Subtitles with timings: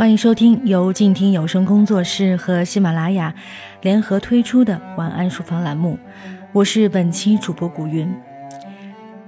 [0.00, 3.34] 欢迎收听由静听有声工作室和喜马拉雅
[3.82, 5.98] 联合推出的晚安书房栏目，
[6.52, 8.10] 我是本期主播古云。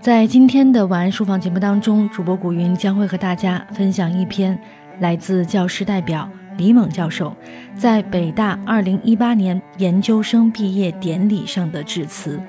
[0.01, 4.59] 在今天的晚安书房节目当中，主播古云将会和大家分享一篇
[5.01, 7.37] 来自教师代表李猛教授
[7.77, 12.41] 在北大2018年研究生毕业典礼上的致辞。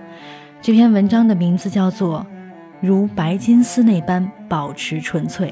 [0.61, 2.25] 这篇文章的名字叫做
[2.79, 5.49] 《如白金丝那般保持纯粹》。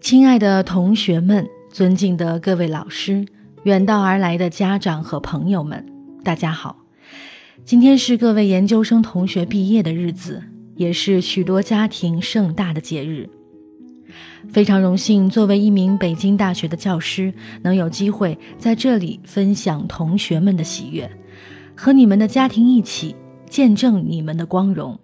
[0.00, 3.26] 亲爱的同学们，尊敬的各位老师，
[3.64, 5.84] 远道而来的家长和朋友们，
[6.22, 6.76] 大家好！
[7.64, 10.42] 今天是各位研究生同学毕业的日子，
[10.76, 13.28] 也是许多家庭盛大的节日。
[14.48, 21.10] 非常荣幸，作为一名北京大学的教师，能有机会在这里分享同学们的喜悦，
[21.74, 23.16] 和你们的家庭一起
[23.56, 24.98] 见证你们的光荣。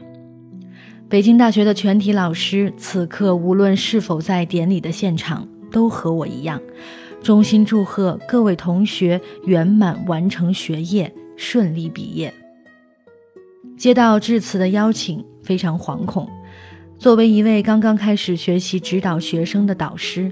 [1.08, 6.60] 北京大学的全体老师，此刻无论是否在典礼的现场，都和我一样，
[7.22, 12.30] 衷心祝贺各位同学圆满完成学业，顺利毕业。
[13.78, 16.28] 接到致辞的邀请，非常惶恐。
[16.98, 20.30] 作为一位刚刚开始学习指导学生的导师，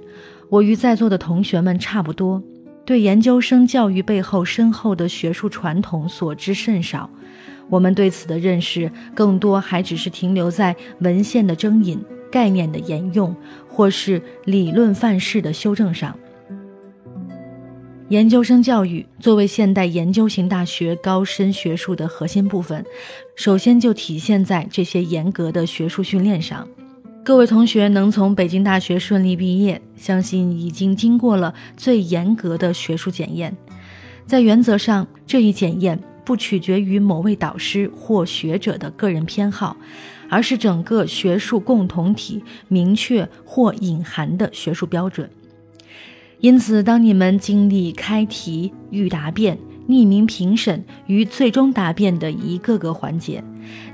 [0.51, 2.43] 我与在座的同学们差不多，
[2.85, 7.09] 对研究生教育背后深厚的学术传统所知甚少。
[7.71, 11.99] 我们对此的认识，更多还只是停留在文献的征引、
[12.31, 13.35] 概念的沿用，
[13.69, 16.15] 或是理论范式的修正上。
[18.09, 22.85] 研究生教育作为现代研究型大学高深学术的核心部分，
[23.37, 26.67] 首先就体现在这些严格的学术训练上。
[27.23, 33.57] 各位同学能从北京大学顺利毕业，相信已经经过了最严格的学术检验。
[34.27, 35.97] 在原则上，这一检验
[36.31, 39.77] 不取决于某位导师或学者的个人偏好，
[40.29, 45.29] 而是整个学术共同体明确或隐含的学术标准。
[46.39, 49.59] 因此，当你们经历开题、预答辩、
[49.89, 53.43] 匿名评审与最终答辩的一个个环节，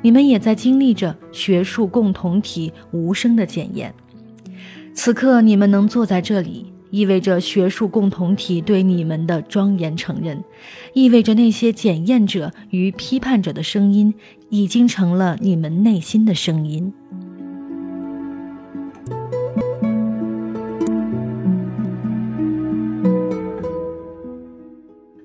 [0.02, 3.94] 你们也在经历着学术共同体无声的检验。
[4.92, 10.42] 此刻，你们能坐在这里，意味着学术共同体对你们的庄严承认，
[10.92, 14.14] 意味着那些检验者与批判者的声音
[14.48, 16.92] 已经成了你们内心的声音。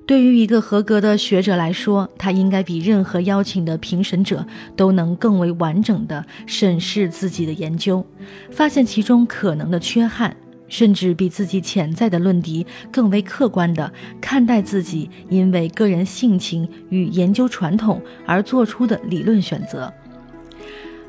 [0.08, 4.46] 对于一个合格的学者来说，他应该比任何邀请的评审者
[4.76, 8.06] 都能更为完整地审视自己的研究，
[8.50, 10.36] 发现其中可能的缺憾，
[10.72, 19.94] 甚至比自己潜在的论敌更为客观地看待自己因为个人性情与研究传统而做出的理论选择。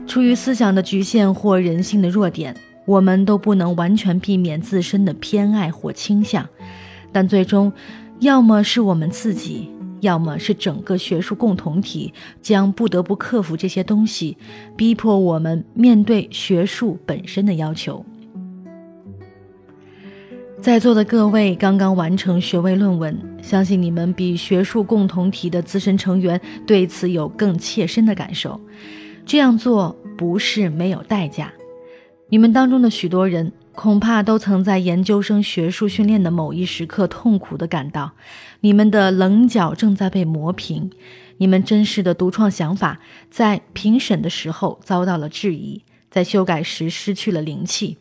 [0.07, 6.47] 出于思想的局限或人性的弱点，我们都不能完全避免自身的偏爱或倾向，
[7.13, 7.73] 但最终。
[8.19, 9.69] 要么是我们自己，
[10.01, 14.37] 要么是整个学术共同体，将不得不克服这些东西，
[14.77, 18.07] 逼迫我们面对学术本身的要求。
[20.63, 28.61] 在座的各位刚刚完成学位论文，相信你们比学术共同体的资深成员对此有更切身的感受。
[29.27, 31.53] 这样做不是没有代价，
[32.29, 33.53] 你们当中的许多人。
[33.75, 38.13] 恐怕都曾在研究生学术训练的某一时刻痛苦地感到，
[38.61, 40.91] 你们的棱角正在被磨平，
[41.39, 43.01] 你们真实的独创想法
[43.31, 47.97] 在评审的时候遭到了质疑，在修改时失去了灵气。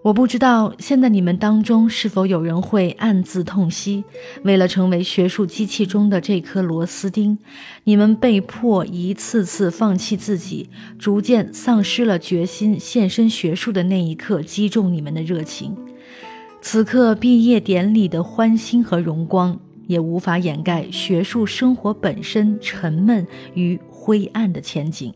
[0.00, 4.04] 我不知道现在你们当中是否有人会暗自痛惜，
[4.44, 7.36] 为了成为学术机器中的这颗螺丝钉，
[7.82, 15.76] 你们被迫一次次放弃自己，逐渐丧失了决心献身学术的那一刻击中你们的热情。
[16.62, 19.58] 此刻毕业典礼的欢欣和荣光，
[19.88, 25.12] 也无法掩盖学术生活本身沉闷与灰暗的前景。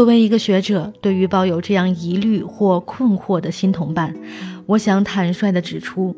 [0.00, 4.16] 作为一个学者，对于抱有这样疑虑或困惑的新同伴，
[4.64, 6.16] 我想坦率地指出：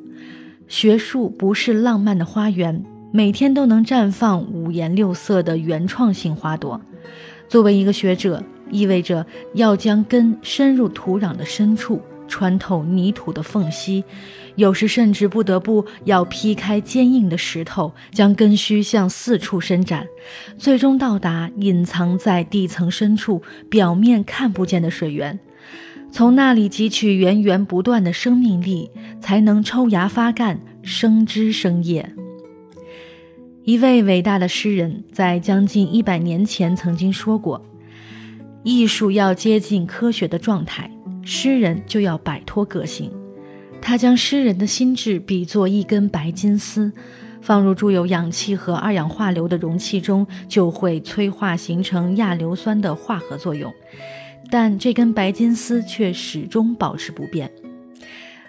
[0.69, 6.81] 学术不是浪漫的花园，每天都能绽放五颜六色的原创性花朵。
[7.49, 8.41] 作为一个学者，
[8.71, 12.01] 意味着要将根深入土壤的深处，
[12.33, 14.03] 穿透泥土的缝隙，
[14.57, 20.07] 有时甚至不得不要劈开坚硬的石头，将根须向四处伸展，
[20.57, 25.39] 最终到达隐藏在地层深处、表面看不见的水源，
[26.11, 28.91] 从那里汲取源源不断的生命力，
[29.21, 32.15] 才能抽芽发干、生枝生叶。
[33.65, 37.63] 一位伟大的诗人，在将近一百年前曾经说过
[38.65, 40.91] ：“艺术要接近科学的状态，
[41.25, 43.13] 诗人就要摆脱个性。”
[43.81, 46.93] 他将诗人的心智比作一根白金丝，
[47.41, 53.73] 放入注有氧气和二氧化硫的容器中，就会催化形成亚硫酸的化合作用。
[54.51, 57.51] 但这根白金丝却始终保持不变。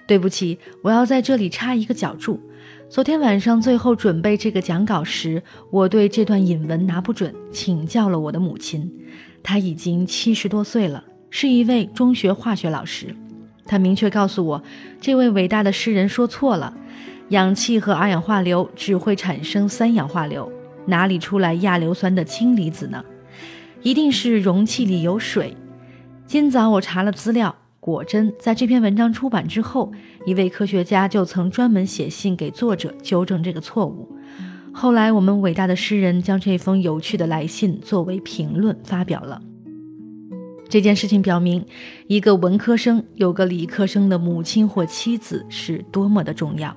[0.06, 2.40] 对不起，我要在这里插一个脚注。
[2.90, 5.42] 昨天晚上最后准备这个讲稿时，
[5.72, 8.92] 我对这段引文拿不准，请教了我的母亲。
[9.42, 11.04] 她已经七十多岁了，
[11.36, 13.08] 是一位中学化学老师。
[13.66, 14.64] 他明确告诉我，
[15.02, 16.72] 这位伟大的诗人说错了，
[17.30, 20.52] 氧气和二氧化硫只会产生三氧化硫，
[20.86, 23.04] 哪里出来亚硫酸的氢离子呢？
[23.82, 25.58] 一定是容器里有水。
[26.28, 27.56] 今早我查了资料。
[27.80, 29.92] 果真，在这篇文章出版之后，
[30.28, 34.08] 一位科学家就曾专门写信给作者纠正这个错误。
[34.72, 39.42] 后来，我们伟大的诗人将这封有趣的来信作为评论发表了。
[40.74, 41.64] 这件事情表明，
[42.08, 46.76] 一个文科生有个理科生的母亲或妻子是多么的重要。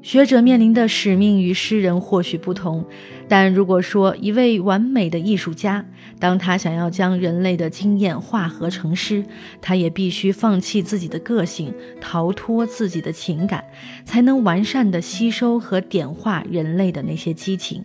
[0.00, 2.86] 学者面临的使命与诗人或许不同，
[3.26, 5.84] 但如果说一位完美的艺术家，
[6.20, 9.24] 当他想要将人类的经验化合成诗，
[9.60, 13.64] 他也必须放弃自己的个性，逃脱自己的情感，
[14.04, 17.82] 才能完善地吸收和点化人类的那些激情。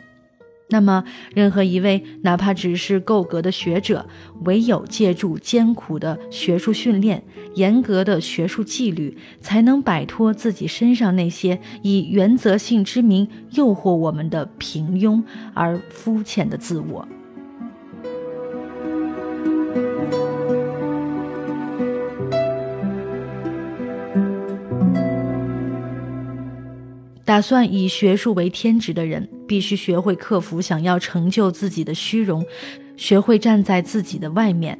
[0.73, 1.03] 那么，
[1.35, 4.07] 任何一位哪怕只是够格的学者，
[4.43, 7.23] 唯有借助艰苦的学术训练、
[7.53, 15.21] 严格的学术纪律，才能摆脱自己身上那些以原则性之名诱惑我们的平庸
[15.53, 17.07] 而肤浅的自我。
[27.33, 32.45] 打算以学术为天职的人，必须学会克服想要成就自己的虚荣，
[32.95, 34.79] 学会站在自己的外面，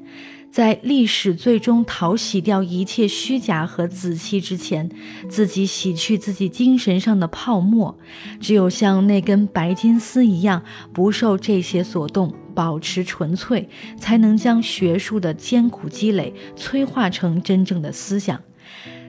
[0.52, 4.88] 在历史最终淘洗掉一切虚假和自欺之前，
[5.28, 7.98] 自己洗去自己精神上的泡沫。
[8.40, 10.64] 只有像那根白金丝一样，
[10.94, 13.68] 不受这些所动，保持纯粹，
[13.98, 18.40] 才能将学术的艰苦积累催化成真正的思想。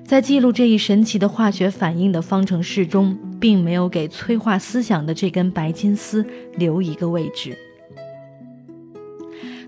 [0.07, 6.25] 在记录这一神奇的化学反应的方程式中，并没有给催化思想的这根白金丝
[6.57, 7.57] 留一个位置。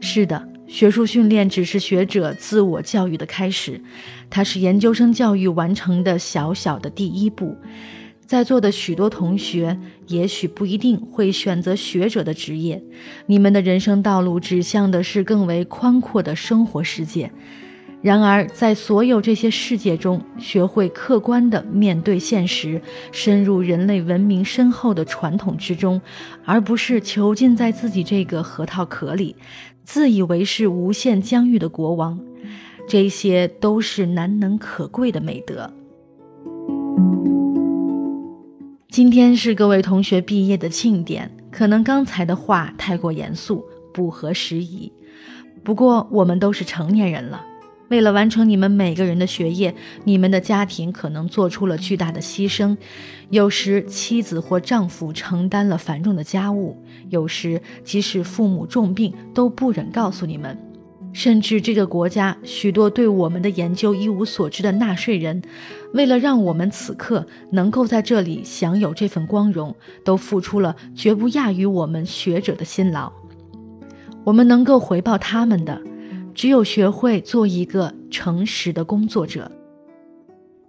[0.01, 3.81] 是的，学术训练只是学者自我教育的开始，
[4.29, 7.57] 它是研究生教育完成的小小的第一步。
[8.27, 9.79] 在座的许多同学
[10.09, 12.83] 也许不一定会选择学者的职业，
[13.27, 17.33] 你们的人生道路指向的是更为宽阔的生活世界。
[18.07, 22.81] 然而，在所有这些世界中，学会客观地面对现实，
[23.11, 26.01] 深入人类文明深厚的传统之中，
[26.45, 29.35] 而不是囚禁在自己这个核桃壳里，
[29.83, 32.17] 自以为是无限疆域的国王，
[32.89, 35.69] 这些都是难能可贵的美德。
[38.89, 44.93] 今天是各位同学毕业的庆典，可能刚才的话太过严肃，不合时宜。
[45.65, 47.45] 不过，我们都是成年人了。
[47.89, 49.75] 为了完成你们每个人的学业，
[50.05, 52.77] 你们的家庭可能做出了巨大的牺牲。
[53.31, 56.77] 有时妻子或丈夫承担了繁重的家务，
[57.11, 60.59] 有时即使父母重病都不忍告诉你们。
[61.13, 65.41] 甚至这个国家许多对我们的研究一无所知的纳税人，
[65.95, 69.75] 为了让我们此刻能够在这里享有这份光荣，
[70.05, 73.11] 都付出了绝不亚于我们学者的辛劳。
[74.25, 75.81] 我们能够回报他们的。
[76.37, 79.51] 只有学会做一个诚实的工作者。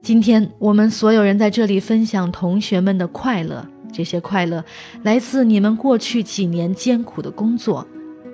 [0.01, 4.63] 今天我们所有人在这里分享同学们的快乐，这些快乐
[5.03, 7.86] 来自你们过去几年艰苦的工作。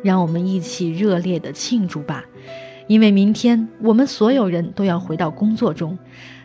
[0.04, 2.24] 让我们一起热烈的庆祝吧，
[2.88, 5.98] 因为明天我们所有人都要回到工作中，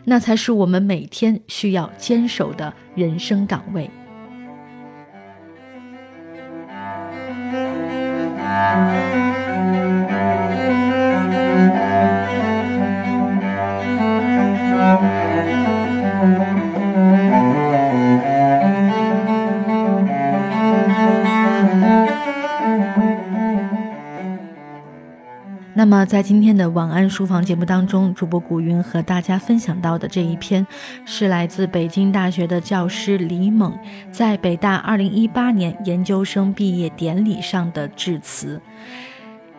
[0.05, 3.91] 那才是我们每天需要坚守的人生岗位。
[25.89, 30.63] 那么，在今天的晚安书房节目当中，主播古云和大家分享到的这一篇，
[31.03, 33.75] 是来自北京大学的教师李猛
[34.11, 38.61] 在北大2018年研究生毕业典礼上的致辞。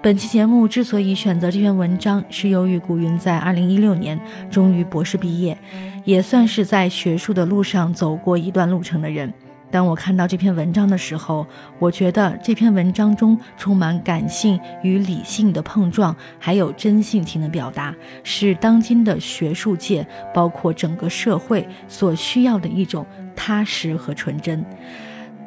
[0.00, 5.58] 本期节目之所以选择这篇文章，是由于古云在2016年终于博士毕业，
[6.04, 9.34] 也算是在学术的路上走过一段路程的人。
[9.70, 11.46] 当我看到这篇文章的时候，
[11.78, 24.64] 我觉得这篇文章中充满感性与理性的碰撞，还有真性情的表达，是当今的学术界，包括整个社会所需要的一种踏实和纯真。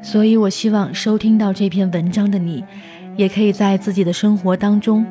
[0.01, 2.63] 所以，我希望收听到这篇文章的你，
[3.17, 5.05] 也可以在自己的生活当中，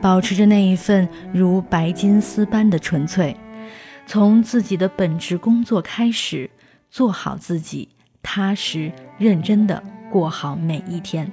[0.00, 3.36] 保持着那一份如白金丝般的纯粹，
[4.06, 6.48] 从自己的本职工作开始，
[6.90, 7.88] 做好自己。
[8.22, 11.30] 踏实认真的过好每一天。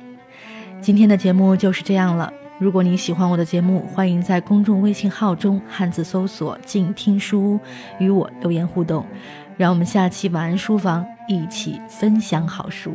[0.81, 2.31] 今天的节目就是这样了。
[2.57, 7.59] 如果你喜欢我的节目，欢迎在公众微信号中汉字搜索“静听书屋”
[7.99, 9.05] 与我留言互动。
[9.55, 12.93] 让我们下期晚安书房一起分享好书。